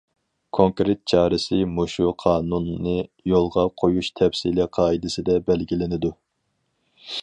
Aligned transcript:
كونكرېت 0.57 1.01
چارىسى 1.11 1.59
مۇشۇ 1.73 2.07
قانۇننى 2.25 2.95
يولغا 3.35 3.69
قويۇش 3.83 4.13
تەپسىلىي 4.21 4.69
قائىدىسىدە 4.79 5.41
بەلگىلىنىدۇ. 5.51 6.17